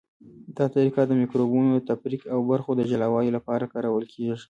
دا 0.57 0.65
طریقه 0.75 1.01
د 1.07 1.11
مکروبونو 1.21 1.69
د 1.75 1.79
تفریق 1.89 2.21
او 2.33 2.39
برخو 2.51 2.71
د 2.75 2.81
جلاوالي 2.91 3.31
لپاره 3.37 3.69
کارول 3.73 4.05
کیږي. 4.13 4.35